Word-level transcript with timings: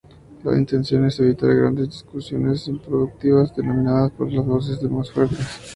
La 0.43 0.57
intención 0.57 1.05
es 1.05 1.19
evitar 1.19 1.53
grandes 1.53 1.85
discusiones 1.89 2.67
improductivas, 2.67 3.55
dominadas 3.55 4.09
por 4.13 4.31
las 4.31 4.43
voces 4.43 4.81
más 4.89 5.11
fuertes. 5.11 5.45